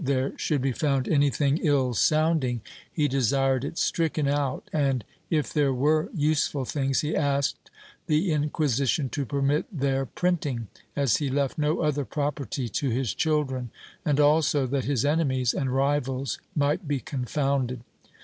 [0.03, 2.59] there should be found anything ill sounding,
[2.91, 7.69] he desired it stricken out and, if there were useful things, he asked
[8.07, 13.69] the Inquisition to permit their printing, as he left no other property to his children,
[14.03, 17.81] and also that his enemies and rivals might be con founded.